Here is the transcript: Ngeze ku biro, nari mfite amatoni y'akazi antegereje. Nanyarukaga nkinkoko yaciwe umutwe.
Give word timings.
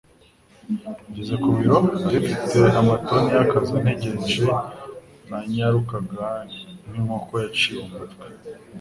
Ngeze 1.09 1.35
ku 1.41 1.49
biro, 1.57 1.77
nari 2.01 2.17
mfite 2.23 2.59
amatoni 2.79 3.29
y'akazi 3.35 3.71
antegereje. 3.77 4.45
Nanyarukaga 5.29 6.25
nkinkoko 6.87 7.33
yaciwe 7.43 7.79
umutwe. 7.87 8.23